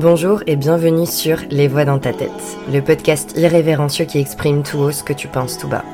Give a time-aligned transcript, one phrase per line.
[0.00, 2.30] Bonjour et bienvenue sur Les Voix dans ta tête,
[2.72, 5.84] le podcast irrévérencieux qui exprime tout haut ce que tu penses tout bas.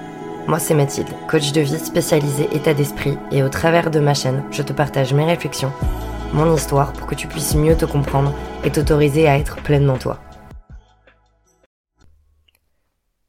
[0.47, 4.45] Moi c'est Mathilde, coach de vie spécialisée état d'esprit et au travers de ma chaîne,
[4.51, 5.73] je te partage mes réflexions,
[6.35, 10.21] mon histoire pour que tu puisses mieux te comprendre et t'autoriser à être pleinement toi.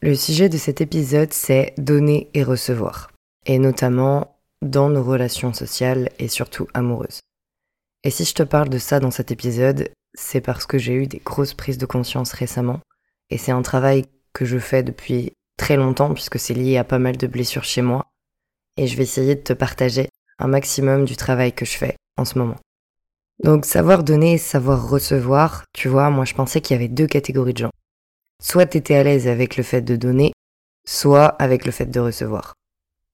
[0.01, 3.11] Le sujet de cet épisode c'est donner et recevoir,
[3.45, 7.21] et notamment dans nos relations sociales et surtout amoureuses.
[8.03, 11.07] Et si je te parle de ça dans cet épisode, c'est parce que j'ai eu
[11.07, 12.80] des grosses prises de conscience récemment.
[13.30, 16.99] Et c'est un travail que je fais depuis très longtemps puisque c'est lié à pas
[16.99, 18.08] mal de blessures chez moi.
[18.77, 22.25] Et je vais essayer de te partager un maximum du travail que je fais en
[22.25, 22.58] ce moment.
[23.44, 27.53] Donc savoir donner savoir recevoir, tu vois, moi je pensais qu'il y avait deux catégories
[27.53, 27.72] de gens.
[28.41, 30.34] Soit t'étais à l'aise avec le fait de donner,
[30.86, 32.53] soit avec le fait de recevoir.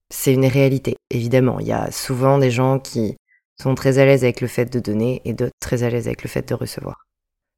[0.10, 1.60] C'est une réalité, évidemment.
[1.60, 3.16] Il y a souvent des gens qui
[3.62, 6.24] sont très à l'aise avec le fait de donner et d'autres très à l'aise avec
[6.24, 7.06] le fait de recevoir.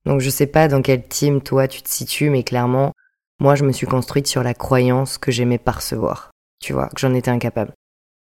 [0.06, 2.94] Donc je sais pas dans quel team toi tu te situes, mais clairement,
[3.40, 6.32] moi je me suis construite sur la croyance que j'aimais pas recevoir.
[6.60, 7.74] Tu vois, que j'en étais incapable.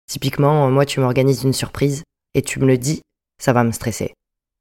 [0.08, 2.04] Typiquement, moi tu m'organises une surprise
[2.36, 3.02] et tu me le dis,
[3.42, 4.14] ça va me stresser.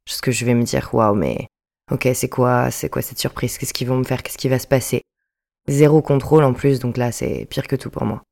[0.06, 1.46] Parce que je vais me dire, waouh, mais
[1.90, 3.58] ok, c'est quoi, c'est quoi cette surprise?
[3.58, 4.22] Qu'est-ce qu'ils vont me faire?
[4.22, 5.02] Qu'est-ce qui va se passer?
[5.68, 8.22] Zéro contrôle en plus, donc là c'est pire que tout pour moi.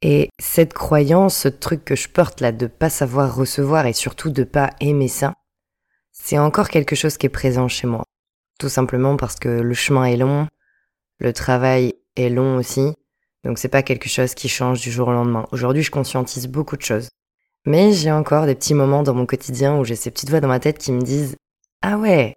[0.00, 4.30] Et cette croyance, ce truc que je porte là de pas savoir recevoir et surtout
[4.30, 5.34] de pas aimer ça,
[6.12, 8.04] c'est encore quelque chose qui est présent chez moi.
[8.60, 10.46] Tout simplement parce que le chemin est long,
[11.18, 12.92] le travail est long aussi,
[13.44, 15.46] donc c'est pas quelque chose qui change du jour au lendemain.
[15.50, 17.08] Aujourd'hui, je conscientise beaucoup de choses.
[17.66, 20.48] Mais j'ai encore des petits moments dans mon quotidien où j'ai ces petites voix dans
[20.48, 21.36] ma tête qui me disent
[21.82, 22.36] Ah ouais,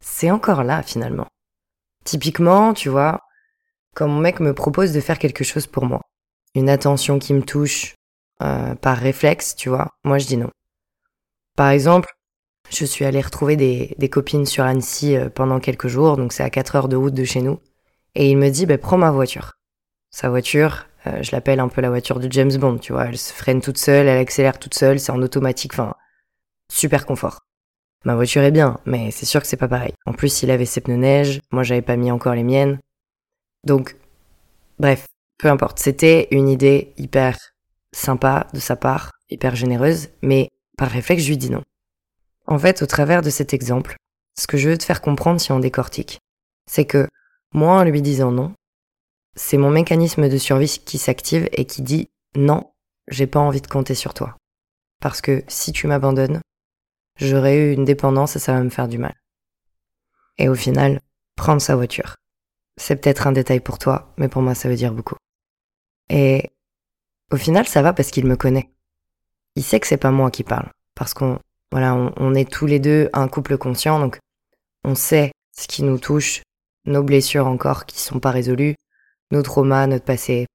[0.00, 1.28] c'est encore là finalement.
[2.04, 3.20] Typiquement, tu vois,
[3.94, 6.02] quand mon mec me propose de faire quelque chose pour moi
[6.56, 7.94] une attention qui me touche
[8.42, 10.50] euh, par réflexe, tu vois, moi je dis non.
[11.56, 12.10] Par exemple,
[12.70, 16.50] je suis allée retrouver des, copines sur Annecy euh, pendant quelques jours, donc c'est à
[16.50, 17.60] 4 heures de route de chez nous,
[18.14, 19.52] et il me dit, bah, prends ma voiture.
[20.10, 23.18] Sa voiture, euh, je l'appelle un peu la voiture de James Bond, tu vois, elle
[23.18, 25.94] se freine toute seule, elle accélère toute seule, c'est en automatique, enfin,
[26.70, 27.40] super confort.
[28.04, 29.92] Ma voiture est bien, mais c'est sûr que c'est pas pareil.
[30.06, 32.78] En plus, il avait ses pneus neige, moi j'avais pas mis encore les miennes.
[33.64, 33.96] Donc,
[34.78, 35.06] bref,
[35.38, 37.38] peu importe, c'était une idée hyper
[37.92, 41.62] sympa de sa part, hyper généreuse, mais par réflexe, je lui dis non.
[42.46, 43.96] En fait, au travers de cet exemple,
[44.38, 46.20] ce que je veux te faire comprendre si on décortique,
[46.70, 47.08] c'est que
[47.52, 48.54] moi, en lui disant non,
[49.34, 52.72] c'est mon mécanisme de survie qui s'active et qui dit non,
[53.08, 54.36] j'ai pas envie de compter sur toi.
[55.00, 56.40] Parce que si tu m'abandonnes,
[57.16, 59.14] j'aurai eu une dépendance et ça va me faire du mal.
[60.38, 61.00] Et au final,
[61.36, 62.16] prendre sa voiture.
[62.78, 65.16] C'est peut-être un détail pour toi, mais pour moi ça veut dire beaucoup.
[66.08, 66.50] Et
[67.30, 68.70] au final, ça va parce qu'il me connaît.
[69.56, 70.70] Il sait que c'est pas moi qui parle.
[70.94, 71.38] Parce qu'on,
[71.72, 74.18] voilà, on, est tous les deux un couple conscient, donc
[74.84, 76.42] on sait ce qui nous touche,
[76.84, 78.76] nos blessures encore qui sont pas résolues,
[79.30, 80.46] nos traumas, notre passé.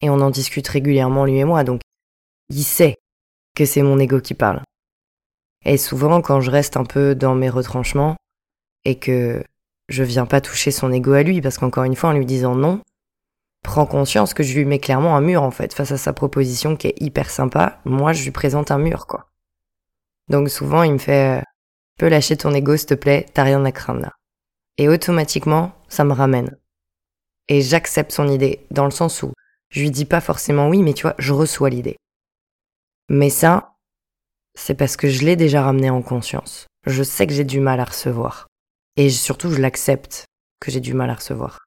[0.00, 1.80] Et on en discute régulièrement, lui et moi, donc
[2.48, 2.96] il sait
[3.54, 4.62] que c'est mon ego qui parle.
[5.64, 8.16] Et souvent, quand je reste un peu dans mes retranchements,
[8.84, 9.42] et que
[9.88, 12.54] je viens pas toucher son ego à lui, parce qu'encore une fois, en lui disant
[12.54, 12.80] non,
[13.66, 16.76] prend conscience que je lui mets clairement un mur en fait face à sa proposition
[16.76, 17.80] qui est hyper sympa.
[17.84, 19.28] Moi, je lui présente un mur quoi.
[20.28, 21.42] Donc souvent, il me fait euh,
[21.98, 24.12] "Peux lâcher ton ego s'il te plaît, t'as rien à craindre là."
[24.78, 26.56] Et automatiquement, ça me ramène.
[27.48, 29.32] Et j'accepte son idée dans le sens où
[29.68, 31.96] je lui dis pas forcément oui, mais tu vois, je reçois l'idée.
[33.08, 33.74] Mais ça,
[34.54, 36.66] c'est parce que je l'ai déjà ramené en conscience.
[36.86, 38.46] Je sais que j'ai du mal à recevoir.
[38.96, 40.24] Et surtout, je l'accepte
[40.60, 41.65] que j'ai du mal à recevoir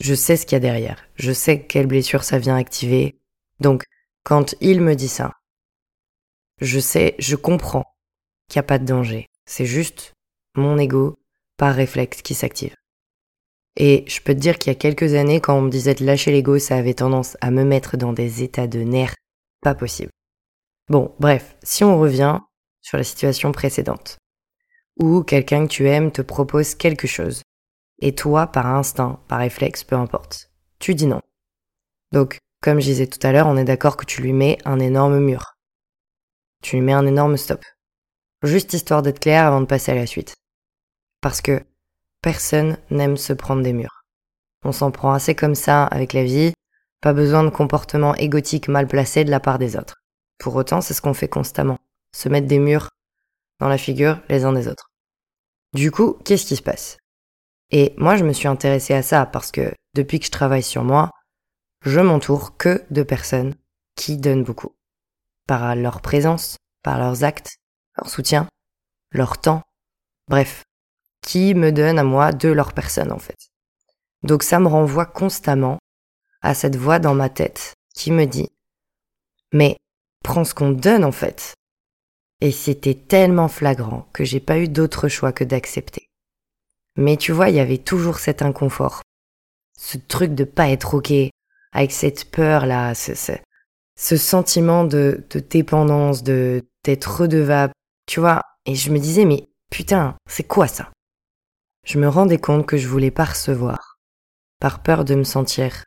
[0.00, 1.04] je sais ce qu'il y a derrière.
[1.14, 3.18] Je sais quelle blessure ça vient activer.
[3.60, 3.84] Donc,
[4.24, 5.32] quand il me dit ça,
[6.60, 7.84] je sais, je comprends
[8.48, 9.26] qu'il n'y a pas de danger.
[9.46, 10.14] C'est juste
[10.54, 11.18] mon ego
[11.56, 12.74] par réflexe qui s'active.
[13.76, 16.04] Et je peux te dire qu'il y a quelques années, quand on me disait de
[16.04, 19.16] lâcher l'ego, ça avait tendance à me mettre dans des états de nerfs
[19.62, 20.10] pas possible.
[20.88, 22.40] Bon, bref, si on revient
[22.82, 24.18] sur la situation précédente,
[24.98, 27.42] où quelqu'un que tu aimes te propose quelque chose,
[28.02, 30.50] et toi, par instinct, par réflexe, peu importe,
[30.80, 31.22] tu dis non.
[32.10, 34.80] Donc, comme je disais tout à l'heure, on est d'accord que tu lui mets un
[34.80, 35.54] énorme mur.
[36.62, 37.64] Tu lui mets un énorme stop.
[38.42, 40.34] Juste histoire d'être clair avant de passer à la suite.
[41.20, 41.62] Parce que
[42.22, 44.02] personne n'aime se prendre des murs.
[44.64, 46.52] On s'en prend assez comme ça avec la vie,
[47.00, 50.02] pas besoin de comportements égotiques mal placés de la part des autres.
[50.38, 51.78] Pour autant, c'est ce qu'on fait constamment.
[52.14, 52.88] Se mettre des murs
[53.60, 54.90] dans la figure les uns des autres.
[55.72, 56.98] Du coup, qu'est-ce qui se passe?
[57.72, 60.84] Et moi, je me suis intéressée à ça parce que depuis que je travaille sur
[60.84, 61.10] moi,
[61.84, 63.54] je m'entoure que de personnes
[63.96, 64.76] qui donnent beaucoup.
[65.48, 67.56] Par leur présence, par leurs actes,
[67.96, 68.46] leur soutien,
[69.10, 69.62] leur temps,
[70.28, 70.62] bref,
[71.22, 73.48] qui me donnent à moi de leur personne en fait.
[74.22, 75.78] Donc ça me renvoie constamment
[76.42, 78.50] à cette voix dans ma tête qui me dit
[79.52, 79.76] mais
[80.22, 81.54] prends ce qu'on donne en fait.
[82.40, 86.11] Et c'était tellement flagrant que j'ai pas eu d'autre choix que d'accepter.
[86.96, 89.02] Mais tu vois, il y avait toujours cet inconfort.
[89.78, 91.12] Ce truc de pas être ok,
[91.72, 93.12] avec cette peur là, ce,
[93.96, 97.72] ce, sentiment de, de dépendance, de d'être redevable,
[98.06, 98.42] tu vois.
[98.66, 100.90] Et je me disais, mais putain, c'est quoi ça?
[101.84, 103.98] Je me rendais compte que je voulais pas recevoir,
[104.60, 105.84] par peur de me sentir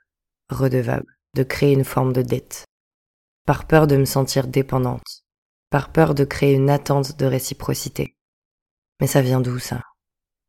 [0.49, 2.65] redevable, de créer une forme de dette,
[3.45, 5.23] par peur de me sentir dépendante,
[5.69, 8.17] par peur de créer une attente de réciprocité.
[8.99, 9.81] Mais ça vient d'où ça?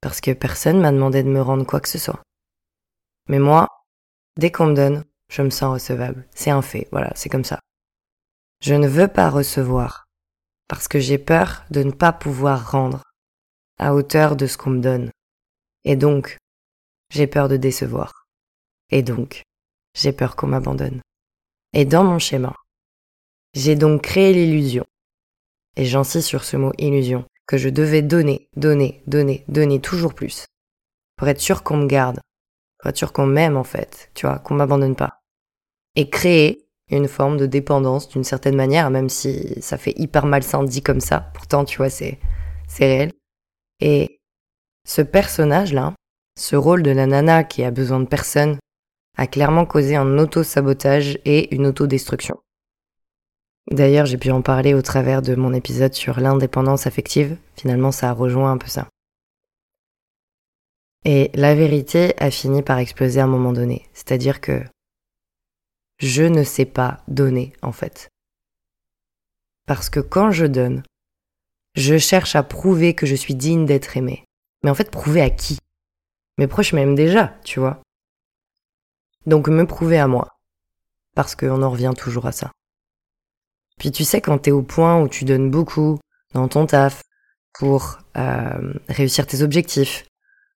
[0.07, 2.23] Parce que personne m'a demandé de me rendre quoi que ce soit.
[3.29, 3.67] Mais moi,
[4.37, 6.29] dès qu'on me donne, je me sens recevable.
[6.33, 7.59] C'est un fait, voilà, c'est comme ça.
[8.61, 10.07] Je ne veux pas recevoir
[10.69, 13.03] parce que j'ai peur de ne pas pouvoir rendre
[13.81, 15.11] à hauteur de ce qu'on me donne.
[15.83, 16.39] Et donc,
[17.11, 18.29] j'ai peur de décevoir.
[18.91, 19.43] Et donc,
[19.97, 21.01] j'ai peur qu'on m'abandonne.
[21.73, 22.55] Et dans mon schéma,
[23.55, 24.85] j'ai donc créé l'illusion
[25.75, 30.47] et j'insiste sur ce mot illusion, que je devais donner, donner, donner, donner toujours plus,
[31.17, 32.21] pour être sûr qu'on me garde,
[32.79, 35.21] pour être sûr qu'on m'aime en fait, tu vois, qu'on m'abandonne pas.
[35.95, 40.63] Et créer une forme de dépendance d'une certaine manière, même si ça fait hyper malsain
[40.63, 42.19] dit comme ça, pourtant tu vois, c'est,
[42.69, 43.13] c'est réel.
[43.81, 44.21] Et
[44.87, 45.95] ce personnage-là,
[46.39, 48.59] ce rôle de la nana qui a besoin de personne,
[49.17, 52.39] a clairement causé un auto-sabotage et une autodestruction.
[53.71, 57.37] D'ailleurs, j'ai pu en parler au travers de mon épisode sur l'indépendance affective.
[57.57, 58.89] Finalement, ça a rejoint un peu ça.
[61.05, 63.89] Et la vérité a fini par exploser à un moment donné.
[63.93, 64.63] C'est-à-dire que
[65.99, 68.09] je ne sais pas donner, en fait.
[69.67, 70.83] Parce que quand je donne,
[71.75, 74.25] je cherche à prouver que je suis digne d'être aimé.
[74.63, 75.59] Mais en fait, prouver à qui?
[76.39, 77.81] Mes proches m'aiment déjà, tu vois.
[79.27, 80.37] Donc me prouver à moi.
[81.15, 82.53] Parce qu'on en revient toujours à ça.
[83.79, 85.99] Puis tu sais, quand t'es au point où tu donnes beaucoup
[86.35, 87.03] dans ton taf
[87.53, 90.05] pour euh, réussir tes objectifs,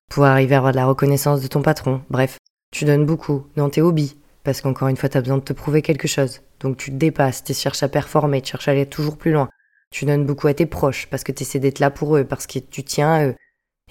[0.09, 2.39] pour arriver à avoir de la reconnaissance de ton patron, bref,
[2.73, 5.83] tu donnes beaucoup dans tes hobbies, parce qu'encore une fois, t'as besoin de te prouver
[5.83, 6.41] quelque chose.
[6.61, 9.49] Donc tu te dépasses, tu cherches à performer, tu cherches à aller toujours plus loin.
[9.91, 12.47] Tu donnes beaucoup à tes proches, parce que tu essaies d'être là pour eux, parce
[12.47, 13.35] que tu tiens à eux.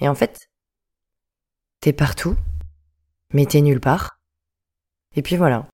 [0.02, 0.50] Et en fait,
[1.82, 2.36] t'es partout,
[3.34, 4.20] mais t'es nulle part.
[5.16, 5.68] Et puis voilà.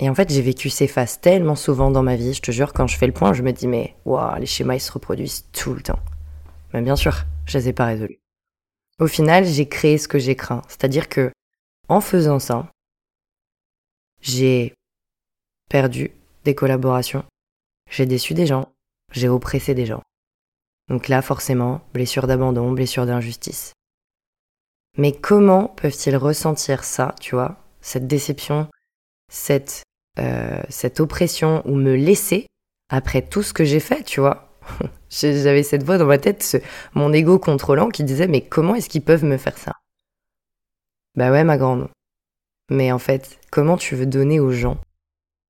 [0.00, 2.72] Et en fait, j'ai vécu ces phases tellement souvent dans ma vie, je te jure,
[2.72, 5.46] quand je fais le point, je me dis, mais waouh, les schémas, ils se reproduisent
[5.52, 6.00] tout le temps.
[6.72, 8.18] Mais bien sûr, je les ai pas résolus.
[8.98, 10.62] Au final, j'ai créé ce que j'ai craint.
[10.68, 11.30] C'est-à-dire que,
[11.88, 12.70] en faisant ça,
[14.20, 14.74] j'ai
[15.70, 16.12] perdu
[16.44, 17.24] des collaborations,
[17.90, 18.72] j'ai déçu des gens,
[19.12, 20.02] j'ai oppressé des gens.
[20.88, 23.72] Donc là, forcément, blessure d'abandon, blessure d'injustice.
[24.96, 28.68] Mais comment peuvent-ils ressentir ça, tu vois, cette déception,
[29.30, 29.82] cette,
[30.18, 32.46] euh, cette oppression ou me laisser
[32.88, 34.58] après tout ce que j'ai fait, tu vois.
[35.10, 36.62] J'avais cette voix dans ma tête,
[36.94, 39.72] mon ego contrôlant qui disait mais comment est-ce qu'ils peuvent me faire ça?
[41.14, 41.88] Bah ouais ma grande.
[42.70, 44.80] Mais en fait, comment tu veux donner aux gens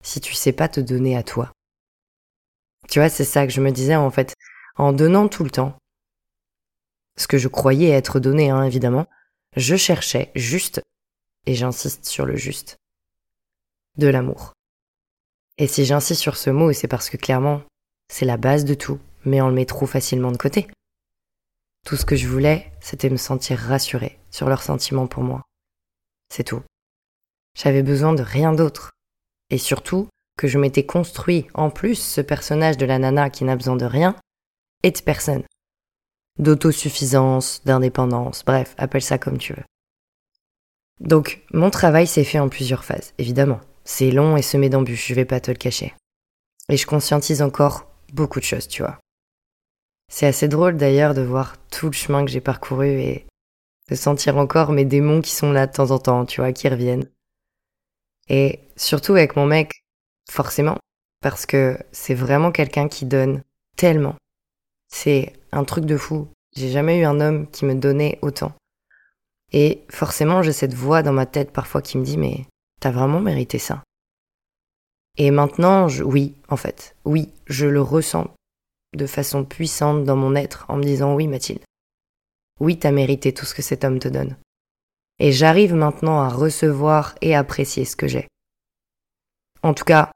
[0.03, 1.53] si tu sais pas te donner à toi?
[2.89, 4.35] Tu vois, c'est ça que je me disais en fait,
[4.77, 5.77] en donnant tout le temps,
[7.17, 9.07] ce que je croyais être donné, hein, évidemment,
[9.57, 10.83] je cherchais juste,
[11.47, 12.77] et j'insiste sur le juste,
[13.97, 14.53] de l'amour.
[15.59, 17.63] Et si j'insiste sur ce mot, c'est parce que clairement,
[18.09, 20.67] c'est la base de tout, mais on le met trop facilement de côté.
[21.87, 25.43] Tout ce que je voulais, c'était me sentir rassurée sur leurs sentiments pour moi.
[26.31, 26.63] C'est tout.
[27.57, 28.91] J'avais besoin de rien d'autre.
[29.51, 33.57] Et surtout, que je m'étais construit en plus ce personnage de la nana qui n'a
[33.57, 34.17] besoin de rien
[34.83, 35.45] et de personne.
[36.39, 39.63] D'autosuffisance, d'indépendance, bref, appelle ça comme tu veux.
[41.01, 43.61] Donc, mon travail s'est fait en plusieurs phases, évidemment.
[43.85, 45.95] C'est long et semé d'embûches, je vais pas te le cacher.
[46.69, 48.99] Et je conscientise encore beaucoup de choses, tu vois.
[50.11, 53.27] C'est assez drôle d'ailleurs de voir tout le chemin que j'ai parcouru et
[53.91, 56.69] de sentir encore mes démons qui sont là de temps en temps, tu vois, qui
[56.69, 57.09] reviennent.
[58.29, 59.85] Et surtout avec mon mec,
[60.31, 60.79] forcément,
[61.21, 63.43] parce que c'est vraiment quelqu'un qui donne
[63.77, 64.17] tellement.
[64.89, 66.29] C'est un truc de fou.
[66.57, 68.53] J'ai jamais eu un homme qui me donnait autant.
[69.53, 72.47] Et forcément, j'ai cette voix dans ma tête parfois qui me dit mais
[72.85, 73.83] T'as vraiment mérité ça.
[75.17, 78.31] Et maintenant, oui, en fait, oui, je le ressens
[78.95, 81.65] de façon puissante dans mon être en me disant oui, Mathilde.
[82.61, 84.37] Oui, t'as mérité tout ce que cet homme te donne.
[85.19, 88.29] Et j'arrive maintenant à recevoir et apprécier ce que j'ai.
[89.63, 90.13] En tout cas,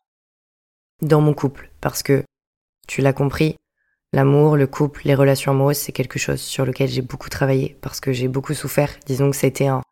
[1.01, 2.23] dans mon couple, parce que,
[2.87, 3.57] tu l'as compris,
[4.15, 8.01] L'amour, le couple, les relations amoureuses, c'est quelque chose sur lequel j'ai beaucoup travaillé parce
[8.01, 8.91] que j'ai beaucoup souffert.
[9.05, 9.83] Disons que c'était un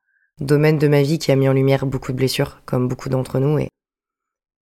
[0.41, 3.39] domaine de ma vie qui a mis en lumière beaucoup de blessures, comme beaucoup d'entre
[3.39, 3.59] nous.
[3.59, 3.69] Et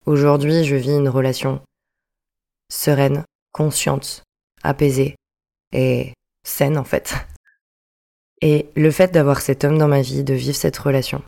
[0.05, 1.61] aujourd'hui, je vis une relation
[2.71, 4.23] sereine, consciente,
[4.63, 5.15] apaisée
[5.71, 6.13] et
[6.43, 7.13] saine en fait.
[8.41, 11.23] Et le fait d'avoir cet homme dans ma vie, de vivre cette relation,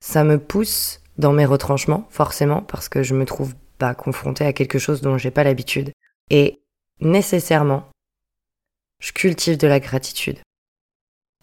[0.00, 4.52] ça me pousse dans mes retranchements, forcément, parce que je me trouve pas confrontée à
[4.52, 5.92] quelque chose dont j'ai pas l'habitude.
[6.30, 6.60] Et
[7.00, 7.88] nécessairement,
[9.00, 10.38] je cultive de la gratitude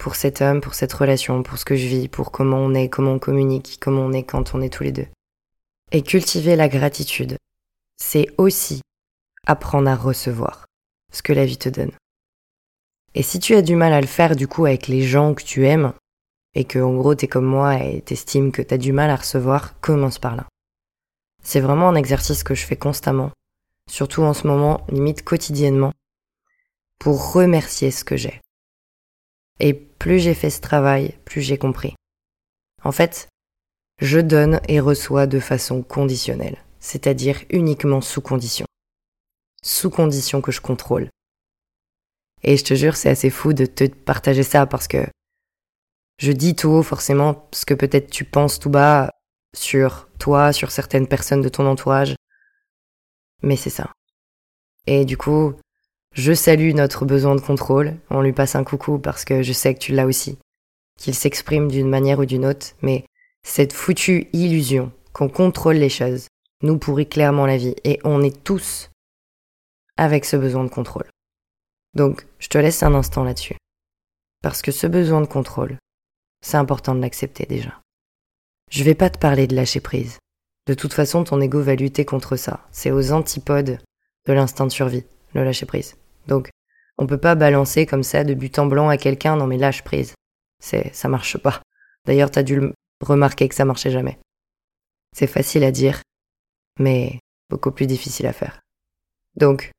[0.04, 2.90] pour cet homme, pour cette relation, pour ce que je vis, pour comment on est,
[2.90, 5.06] comment on communique, comment on est quand on est tous les deux.
[5.92, 7.38] Et cultiver la gratitude,
[7.96, 8.82] c'est aussi
[9.46, 10.66] apprendre à recevoir
[11.10, 11.92] ce que la vie te donne.
[13.14, 15.42] Et si tu as du mal à le faire du coup avec les gens que
[15.42, 15.94] tu aimes,
[16.52, 19.80] et que en gros t'es comme moi et t'estimes que t'as du mal à recevoir,
[19.80, 20.46] commence par là.
[21.42, 23.30] C'est vraiment un exercice que je fais constamment,
[23.90, 25.94] surtout en ce moment, limite quotidiennement,
[26.98, 28.42] pour remercier ce que j'ai.
[29.60, 31.94] Et plus j'ai fait ce travail, plus j'ai compris.
[32.82, 33.28] En fait,
[34.00, 38.66] je donne et reçois de façon conditionnelle, c'est-à-dire uniquement sous condition.
[39.62, 41.08] Sous condition que je contrôle.
[42.42, 45.06] Et je te jure, c'est assez fou de te partager ça parce que
[46.18, 49.10] je dis tout haut forcément ce que peut-être tu penses tout bas
[49.56, 52.14] sur toi, sur certaines personnes de ton entourage.
[53.42, 53.92] Mais c'est ça.
[54.86, 55.54] Et du coup,
[56.14, 59.74] je salue notre besoin de contrôle, on lui passe un coucou parce que je sais
[59.74, 60.38] que tu l'as aussi,
[60.96, 63.04] qu'il s'exprime d'une manière ou d'une autre, mais
[63.42, 66.28] cette foutue illusion qu'on contrôle les choses
[66.62, 68.90] nous pourrit clairement la vie et on est tous
[69.96, 71.08] avec ce besoin de contrôle.
[71.94, 73.56] Donc, je te laisse un instant là-dessus.
[74.42, 75.78] Parce que ce besoin de contrôle,
[76.42, 77.80] c'est important de l'accepter déjà.
[78.70, 80.18] Je vais pas te parler de lâcher prise.
[80.66, 82.66] De toute façon, ton ego va lutter contre ça.
[82.72, 83.78] C'est aux antipodes
[84.26, 85.04] de l'instinct de survie,
[85.34, 85.96] le lâcher prise.
[86.26, 86.50] Donc,
[86.98, 89.82] on peut pas balancer comme ça de but en blanc à quelqu'un, non mais lâche
[89.82, 90.14] prise.
[90.60, 91.62] C'est, ça marche pas.
[92.04, 92.60] D'ailleurs, t'as dû
[93.00, 94.18] remarquer que ça marchait jamais.
[95.12, 96.02] C'est facile à dire,
[96.78, 97.18] mais
[97.50, 98.60] beaucoup plus difficile à faire.
[99.36, 99.72] Donc,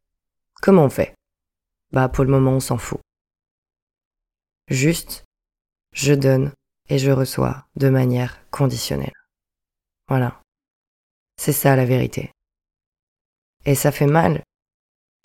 [0.61, 1.13] comment on fait?
[1.91, 2.99] Bah, pour le moment, on s'en fout.
[4.67, 5.23] Juste,
[5.93, 6.51] je donne
[6.89, 9.13] et je reçois de manière conditionnelle.
[10.07, 10.41] Voilà.
[11.37, 12.31] C'est ça la vérité.
[13.65, 14.43] Et ça fait mal.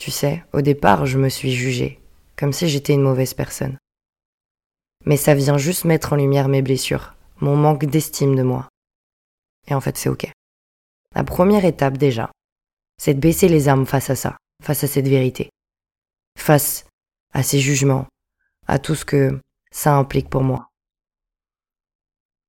[0.00, 2.00] Tu sais, au départ, je me suis jugée,
[2.34, 3.76] comme si j'étais une mauvaise personne.
[5.04, 8.66] Mais ça vient juste mettre en lumière mes blessures, mon manque d'estime de moi.
[9.68, 10.26] Et en fait, c'est ok.
[11.14, 12.30] La première étape déjà,
[12.96, 15.50] c'est de baisser les armes face à ça, face à cette vérité,
[16.38, 16.86] face
[17.34, 18.06] à ces jugements,
[18.66, 19.38] à tout ce que
[19.70, 20.68] ça implique pour moi.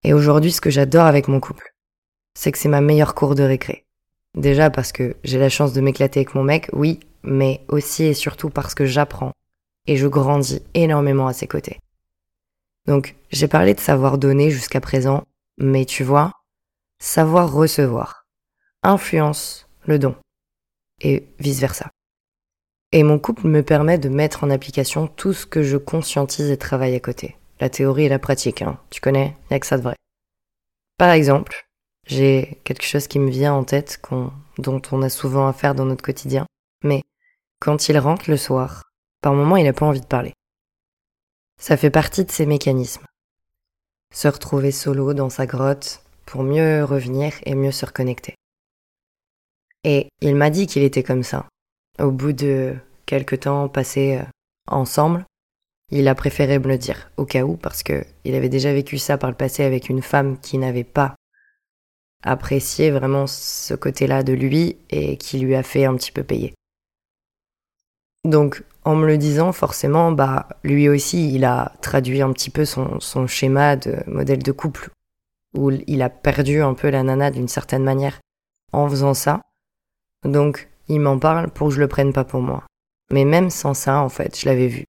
[0.05, 1.73] Et aujourd'hui, ce que j'adore avec mon couple,
[2.33, 3.83] c'est que c'est ma meilleure cour de récré.
[4.35, 8.13] Déjà parce que j'ai la chance de m'éclater avec mon mec, oui, mais aussi et
[8.13, 9.33] surtout parce que j'apprends
[9.87, 11.79] et je grandis énormément à ses côtés.
[12.87, 15.23] Donc, j'ai parlé de savoir donner jusqu'à présent,
[15.57, 16.31] mais tu vois,
[16.99, 18.25] savoir recevoir
[18.83, 20.15] influence le don
[21.01, 21.89] et vice-versa.
[22.91, 26.57] Et mon couple me permet de mettre en application tout ce que je conscientise et
[26.57, 27.37] travaille à côté.
[27.59, 28.79] La théorie et la pratique, hein.
[28.89, 29.95] Tu connais, y a que ça de vrai.
[30.97, 31.67] Par exemple,
[32.05, 34.01] j'ai quelque chose qui me vient en tête
[34.57, 36.45] dont on a souvent à faire dans notre quotidien.
[36.83, 37.03] Mais
[37.59, 38.83] quand il rentre le soir,
[39.21, 40.33] par moment il n'a pas envie de parler.
[41.59, 43.05] Ça fait partie de ses mécanismes.
[44.13, 48.35] Se retrouver solo dans sa grotte pour mieux revenir et mieux se reconnecter.
[49.83, 51.47] Et il m'a dit qu'il était comme ça,
[51.99, 54.25] au bout de quelques temps passés euh,
[54.67, 55.25] ensemble,
[55.89, 58.97] il a préféré me le dire au cas où parce que il avait déjà vécu
[58.97, 61.15] ça par le passé avec une femme qui n'avait pas
[62.23, 66.53] apprécié vraiment ce côté-là de lui et qui lui a fait un petit peu payer.
[68.23, 72.65] Donc, en me le disant, forcément, bah, lui aussi, il a traduit un petit peu
[72.65, 74.89] son, schéma de modèle de couple,
[75.55, 78.19] où il a perdu un peu la nana d'une certaine manière
[78.73, 79.41] en faisant ça.
[80.23, 82.63] Donc, il m'en parle pour que je le prenne pas pour moi.
[83.11, 84.85] Mais même sans ça, en fait, je l'avais vu.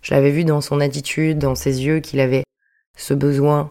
[0.00, 2.44] Je l'avais vu dans son attitude, dans ses yeux, qu'il avait
[2.96, 3.70] ce besoin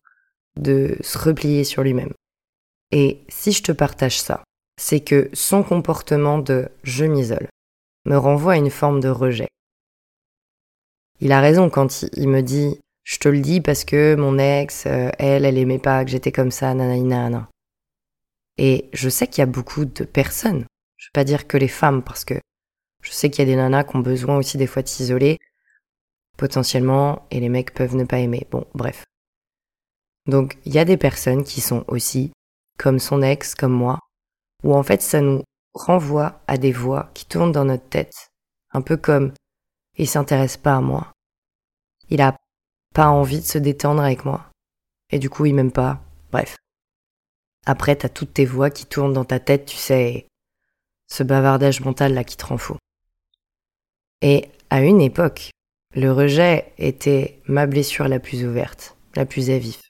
[0.57, 2.13] de se replier sur lui-même.
[2.91, 4.43] Et si je te partage ça,
[4.79, 7.47] c'est que son comportement de je m'isole
[8.05, 9.47] me renvoie à une forme de rejet.
[11.19, 14.85] Il a raison quand il me dit je te le dis parce que mon ex,
[14.85, 17.49] euh, elle, elle aimait pas que j'étais comme ça, nanana.
[18.57, 20.65] Et je sais qu'il y a beaucoup de personnes,
[20.97, 22.35] je veux pas dire que les femmes, parce que
[23.01, 25.39] je sais qu'il y a des nanas qui ont besoin aussi des fois de s'isoler,
[26.37, 28.47] potentiellement, et les mecs peuvent ne pas aimer.
[28.51, 29.05] Bon, bref.
[30.27, 32.31] Donc, il y a des personnes qui sont aussi,
[32.77, 33.99] comme son ex, comme moi,
[34.63, 35.41] où en fait ça nous
[35.73, 38.31] renvoie à des voix qui tournent dans notre tête,
[38.73, 39.33] Un peu comme
[39.97, 41.11] il s'intéresse pas à moi.
[42.09, 42.37] Il a
[42.93, 44.49] pas envie de se détendre avec moi.
[45.11, 46.01] Et du coup, il m'aime pas.
[46.31, 46.55] Bref.
[47.65, 50.27] Après, t'as toutes tes voix qui tournent dans ta tête, tu sais,
[51.07, 52.77] ce bavardage mental là qui te rend fou.
[54.21, 55.51] Et à une époque,
[55.93, 59.81] le rejet était ma blessure la plus ouverte, la plus à vif.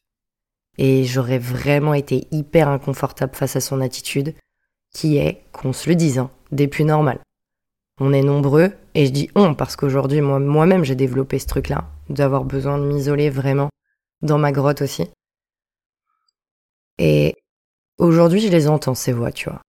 [0.77, 4.33] Et j'aurais vraiment été hyper inconfortable face à son attitude,
[4.93, 7.21] qui est, qu'on se le dise, hein, des plus normales.
[8.00, 11.89] On est nombreux, et je dis on parce qu'aujourd'hui moi, moi-même j'ai développé ce truc-là,
[12.10, 13.69] d'avoir besoin de m'isoler vraiment
[14.21, 15.07] dans ma grotte aussi.
[16.98, 17.36] Et
[17.98, 19.62] aujourd'hui je les entends ces voix, tu vois.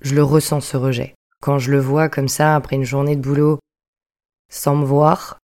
[0.00, 1.14] Je le ressens ce rejet.
[1.42, 3.58] Quand je le vois comme ça après une journée de boulot,
[4.50, 5.38] sans me voir,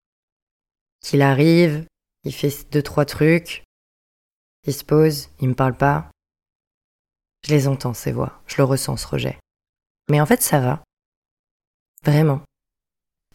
[1.01, 1.86] qu'il arrive,
[2.24, 3.63] il fait deux trois trucs,
[4.65, 6.10] il se pose, il me parle pas.
[7.46, 9.38] Je les entends ces voix, je le ressens ce rejet.
[10.10, 10.84] Mais en fait ça va.
[12.04, 12.42] Vraiment.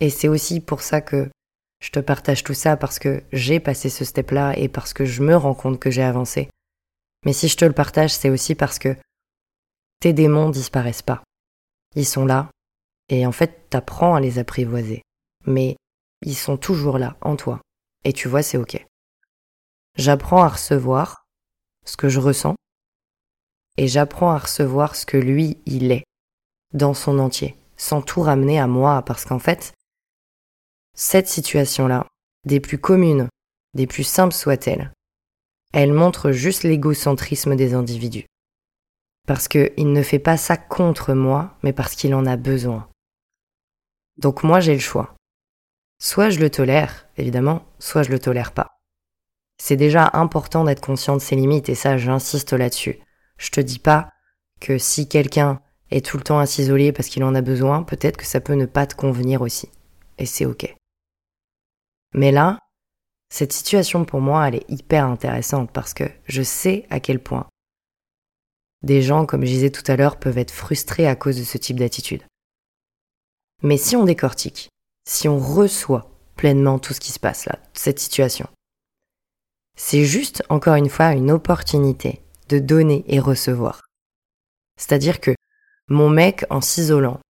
[0.01, 1.31] Et c'est aussi pour ça que
[1.81, 5.23] je te partage tout ça parce que j'ai passé ce step-là et parce que je
[5.23, 6.49] me rends compte que j'ai avancé.
[7.25, 8.97] Mais si je te le partage, c'est aussi parce que
[10.01, 11.23] tes démons disparaissent pas.
[11.95, 12.51] Ils sont là
[13.11, 15.03] et en fait, t'apprends à les apprivoiser.
[15.45, 15.77] Mais
[16.23, 17.61] ils sont toujours là, en toi.
[18.05, 18.85] Et tu vois, c'est ok.
[19.97, 21.25] J'apprends à recevoir
[21.85, 22.55] ce que je ressens
[23.77, 26.05] et j'apprends à recevoir ce que lui, il est,
[26.73, 29.73] dans son entier sans tout ramener à moi, parce qu'en fait,
[30.95, 32.07] cette situation-là,
[32.45, 33.29] des plus communes,
[33.73, 34.93] des plus simples soient-elles,
[35.73, 38.27] elle montre juste l'égocentrisme des individus.
[39.27, 42.87] Parce qu'il ne fait pas ça contre moi, mais parce qu'il en a besoin.
[44.19, 45.15] Donc moi j'ai le choix.
[46.03, 48.79] Soit je le tolère, évidemment, soit je le tolère pas.
[49.57, 53.01] C'est déjà important d'être conscient de ses limites et ça j'insiste là-dessus.
[53.41, 54.13] Je te dis pas
[54.61, 58.19] que si quelqu'un et tout le temps à s'isoler parce qu'il en a besoin, peut-être
[58.19, 59.71] que ça peut ne pas te convenir aussi.
[60.19, 60.77] Et c'est ok.
[62.15, 62.59] Mais là,
[63.33, 67.49] cette situation pour moi, elle est hyper intéressante parce que je sais à quel point
[68.83, 71.59] des gens, comme je disais tout à l'heure, peuvent être frustrés à cause de ce
[71.59, 72.23] type d'attitude.
[73.63, 74.69] Mais si on décortique,
[75.07, 78.49] si on reçoit pleinement tout ce qui se passe là, cette situation,
[79.77, 83.81] c'est juste, encore une fois, une opportunité de donner et recevoir.
[84.77, 85.35] C'est-à-dire que
[85.89, 87.21] mon mec, en s'isolant,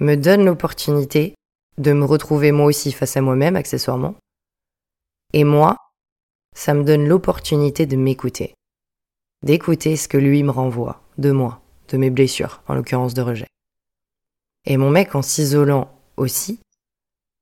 [0.00, 1.34] me donne l'opportunité
[1.78, 4.14] de me retrouver moi aussi face à moi-même, accessoirement.
[5.32, 5.76] Et moi,
[6.54, 8.54] ça me donne l'opportunité de m'écouter.
[9.42, 13.48] D'écouter ce que lui me renvoie, de moi, de mes blessures, en l'occurrence de rejet.
[14.66, 16.60] Et mon mec, en s'isolant aussi,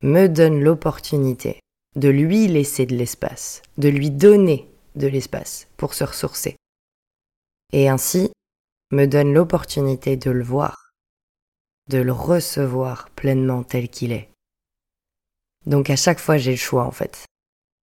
[0.02, 1.60] me donne l'opportunité
[1.96, 6.56] de lui laisser de l'espace, de lui donner de l'espace pour se ressourcer.
[7.72, 8.30] Et ainsi,
[8.90, 10.92] me donne l'opportunité de le voir,
[11.88, 14.30] de le recevoir pleinement tel qu'il est.
[15.66, 17.26] Donc à chaque fois j'ai le choix en fait.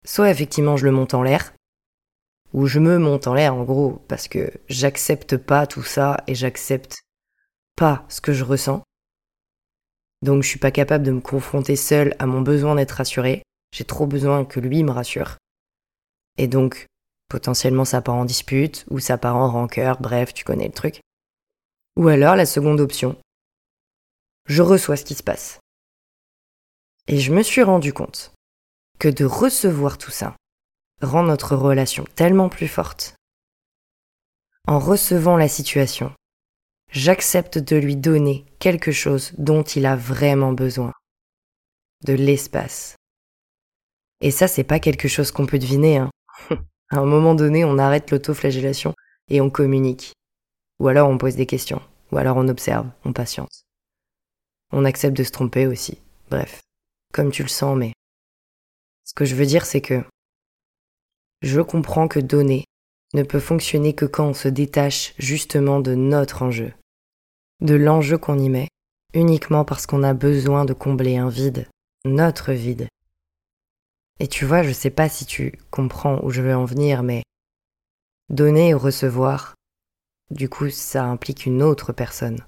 [0.05, 1.53] Soit effectivement je le monte en l'air,
[2.53, 6.35] ou je me monte en l'air en gros parce que j'accepte pas tout ça et
[6.35, 7.01] j'accepte
[7.75, 8.83] pas ce que je ressens.
[10.21, 13.43] Donc je suis pas capable de me confronter seul à mon besoin d'être rassuré.
[13.73, 15.37] J'ai trop besoin que lui me rassure.
[16.37, 16.85] Et donc
[17.33, 21.01] Potentiellement ça part en dispute ou ça part en rancœur, bref, tu connais le truc.
[21.95, 23.19] Ou alors la seconde option.
[24.45, 25.59] Je reçois ce qui se passe.
[27.07, 28.35] Et je me suis rendu compte
[28.99, 30.35] que de recevoir tout ça
[31.01, 33.15] rend notre relation tellement plus forte.
[34.67, 36.13] En recevant la situation,
[36.91, 40.93] j'accepte de lui donner quelque chose dont il a vraiment besoin.
[42.05, 42.95] De l'espace.
[44.21, 46.11] Et ça, c'est pas quelque chose qu'on peut deviner, hein.
[46.93, 48.93] À un moment donné, on arrête l'autoflagellation
[49.27, 50.13] et on communique.
[50.79, 51.81] Ou alors on pose des questions.
[52.11, 53.63] Ou alors on observe, on patiente.
[54.71, 55.97] On accepte de se tromper aussi.
[56.29, 56.61] Bref,
[57.11, 57.93] comme tu le sens, mais...
[59.05, 60.03] Ce que je veux dire, c'est que...
[61.41, 62.65] Je comprends que donner
[63.15, 66.73] ne peut fonctionner que quand on se détache justement de notre enjeu.
[67.59, 68.67] De l'enjeu qu'on y met,
[69.15, 71.67] uniquement parce qu'on a besoin de combler un vide,
[72.05, 72.87] notre vide,
[74.23, 77.23] et tu vois, je sais pas si tu comprends où je veux en venir, mais
[78.29, 79.53] donner et recevoir,
[80.31, 82.39] du coup, ça implique une autre personne.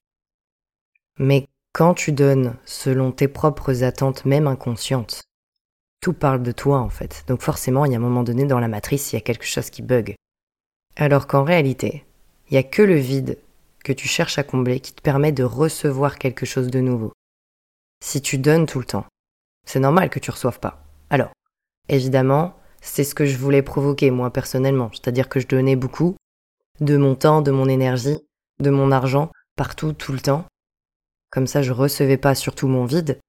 [1.20, 5.24] Mais quand tu donnes selon tes propres attentes, même inconscientes,
[6.00, 7.26] tout parle de toi en fait.
[7.28, 9.46] Donc forcément, il y a un moment donné dans la matrice, il y a quelque
[9.46, 10.16] chose qui bug.
[10.96, 12.06] Alors qu'en réalité,
[12.50, 13.38] il n'y a que le vide
[13.84, 17.12] que tu cherches à combler qui te permet de recevoir quelque chose de nouveau.
[18.02, 19.08] Si tu donnes tout le temps,
[19.66, 20.82] c'est normal que tu reçoives pas.
[21.10, 21.34] Alors,
[21.90, 26.16] Évidemment, c'est ce que je voulais provoquer moi personnellement, c'est-à-dire que je donnais beaucoup
[26.80, 28.20] de mon temps, de mon énergie,
[28.60, 30.46] de mon argent, partout, tout le temps.
[31.32, 33.20] Comme ça, je recevais pas surtout mon vide,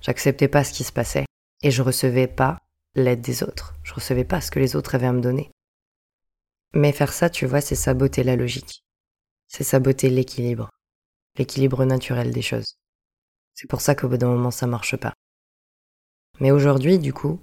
[0.00, 1.26] J'acceptais pas ce qui se passait
[1.62, 2.58] et je recevais pas
[2.94, 3.74] l'aide des autres.
[3.82, 5.50] Je recevais pas ce que les autres avaient à me donner.
[6.74, 8.82] Mais faire ça, tu vois, c'est saboter la logique.
[9.46, 10.70] C'est saboter l'équilibre.
[11.36, 12.76] L'équilibre naturel des choses.
[13.54, 15.12] C'est pour ça qu'au bout d'un moment, ça marche pas.
[16.38, 17.40] Mais aujourd'hui, du coup,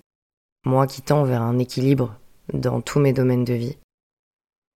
[0.67, 2.19] moi qui tends vers un équilibre
[2.53, 3.77] dans tous mes domaines de vie,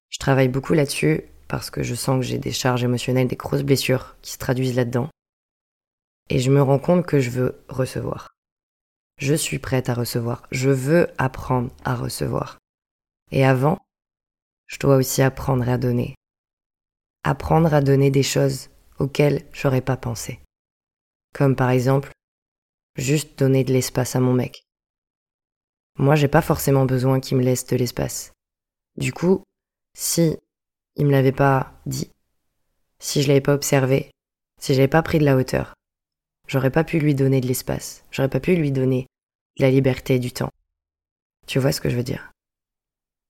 [0.10, 3.63] je travaille beaucoup là-dessus parce que je sens que j'ai des charges émotionnelles, des grosses
[3.63, 5.10] blessures qui se traduisent là-dedans.
[6.30, 8.30] Et je me rends compte que je veux recevoir.
[9.17, 10.43] Je suis prête à recevoir.
[10.51, 12.58] Je veux apprendre à recevoir.
[13.32, 13.77] Et avant,
[14.67, 16.15] je dois aussi apprendre à donner.
[17.23, 20.39] Apprendre à donner des choses auxquelles j'aurais pas pensé.
[21.34, 22.12] Comme par exemple,
[22.95, 24.63] juste donner de l'espace à mon mec.
[25.97, 28.32] Moi, j'ai pas forcément besoin qu'il me laisse de l'espace.
[28.97, 29.43] Du coup,
[29.95, 30.38] si
[30.95, 32.12] il me l'avait pas dit,
[32.99, 34.12] si je l'avais pas observé,
[34.60, 35.73] si j'avais pas pris de la hauteur,
[36.47, 39.08] j'aurais pas pu lui donner de l'espace, j'aurais pas pu lui donner
[39.58, 40.51] de la liberté du temps.
[41.47, 42.32] Tu vois ce que je veux dire?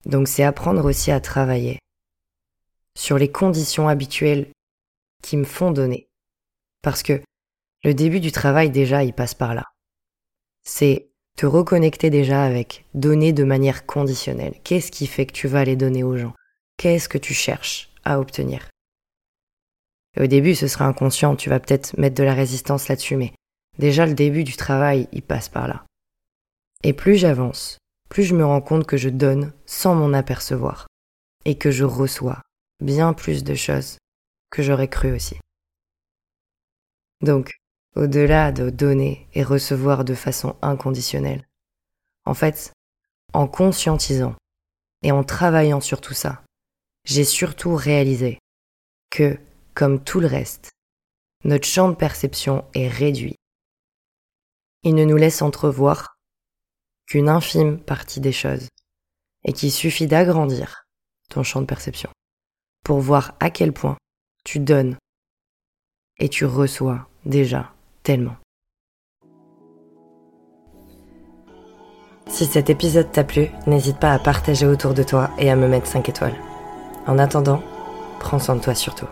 [0.05, 1.79] Donc c'est apprendre aussi à travailler
[2.97, 4.51] sur les conditions habituelles
[5.21, 6.07] qui me font donner.
[6.81, 7.21] Parce que
[7.83, 9.65] le début du travail déjà, il passe par là.
[10.63, 14.55] C'est te reconnecter déjà avec donner de manière conditionnelle.
[14.63, 16.33] Qu'est-ce qui fait que tu vas les donner aux gens?
[16.77, 18.69] Qu'est-ce que tu cherches à obtenir?
[20.19, 23.33] Au début, ce sera inconscient, tu vas peut-être mettre de la résistance là-dessus, mais
[23.79, 25.85] déjà le début du travail, il passe par là.
[26.83, 27.77] Et plus j'avance,
[28.09, 30.87] plus je me rends compte que je donne sans m'en apercevoir,
[31.45, 32.41] et que je reçois
[32.81, 33.97] bien plus de choses
[34.49, 35.37] que j'aurais cru aussi.
[37.21, 37.53] Donc,
[37.95, 41.47] au-delà de donner et recevoir de façon inconditionnelle,
[42.25, 42.71] en fait,
[43.33, 44.35] en conscientisant
[45.03, 46.43] et en travaillant sur tout ça,
[47.05, 48.39] j'ai surtout réalisé
[49.09, 49.37] que,
[49.73, 50.71] comme tout le reste,
[51.43, 53.35] notre champ de perception est réduit.
[54.83, 56.15] Il ne nous laisse entrevoir
[57.07, 58.67] qu'une infime partie des choses,
[59.43, 60.85] et qu'il suffit d'agrandir
[61.29, 62.09] ton champ de perception
[62.83, 63.97] pour voir à quel point
[64.43, 64.97] tu donnes
[66.17, 68.35] et tu reçois déjà tellement.
[72.27, 75.67] Si cet épisode t'a plu, n'hésite pas à partager autour de toi et à me
[75.67, 76.35] mettre 5 étoiles.
[77.05, 77.61] En attendant,
[78.19, 79.07] prends soin de toi surtout.